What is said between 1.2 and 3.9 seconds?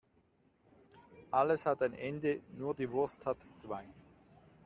Alles hat ein Ende, nur die Wurst hat zwei.